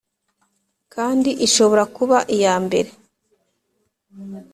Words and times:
kandi 0.93 1.29
ishobora 1.45 1.83
kuba 1.95 2.17
iya 2.35 2.55
mbere 2.65 2.89